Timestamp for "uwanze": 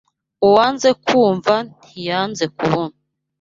0.47-0.89